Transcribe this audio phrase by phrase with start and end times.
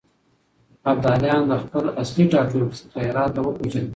[0.91, 3.89] ابداليان له خپل اصلي ټاټوبي څخه هرات ته وکوچېدل.